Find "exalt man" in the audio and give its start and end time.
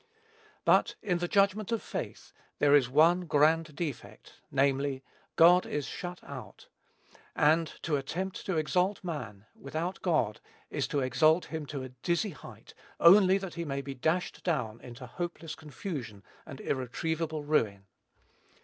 8.57-9.45